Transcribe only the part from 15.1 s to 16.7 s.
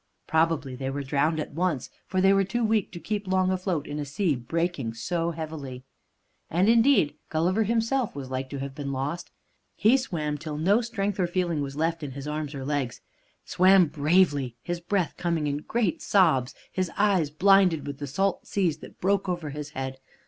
coming in great sobs,